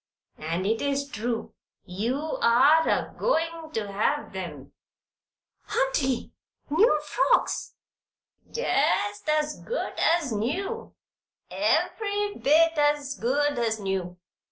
And 0.39 0.65
it 0.65 0.81
is 0.81 1.07
true. 1.07 1.53
You 1.85 2.17
are 2.41 2.89
a 2.89 3.13
goin' 3.19 3.69
to 3.73 3.91
have 3.91 4.35
'em." 4.35 4.73
"Auntie! 5.71 6.31
New 6.71 6.99
frocks!" 7.03 7.75
"Just 8.51 9.29
as 9.29 9.59
good 9.61 9.93
as 9.99 10.31
new. 10.31 10.95
Ev'ry 11.51 12.33
bit 12.41 12.75
as 12.79 13.13
good 13.13 13.59
as 13.59 13.79
new. 13.79 14.17